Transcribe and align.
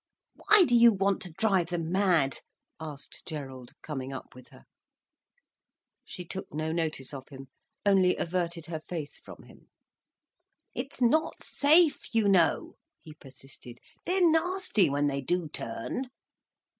"Why 0.33 0.63
do 0.63 0.73
you 0.73 0.91
want 0.91 1.21
to 1.21 1.31
drive 1.33 1.67
them 1.67 1.91
mad?" 1.91 2.39
asked 2.79 3.21
Gerald, 3.23 3.73
coming 3.83 4.11
up 4.11 4.33
with 4.33 4.47
her. 4.47 4.65
She 6.03 6.25
took 6.25 6.51
no 6.51 6.71
notice 6.71 7.13
of 7.13 7.29
him, 7.29 7.49
only 7.85 8.15
averted 8.15 8.65
her 8.65 8.79
face 8.79 9.19
from 9.19 9.43
him. 9.43 9.69
"It's 10.73 11.03
not 11.03 11.43
safe, 11.43 12.15
you 12.15 12.27
know," 12.27 12.77
he 13.03 13.13
persisted. 13.13 13.77
"They're 14.07 14.27
nasty, 14.27 14.89
when 14.89 15.05
they 15.05 15.21
do 15.21 15.47
turn." 15.49 16.07